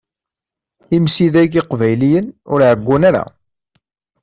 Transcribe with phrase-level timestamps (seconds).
[0.95, 3.23] Imsidag iqbayliyen ur ɛeggun ara.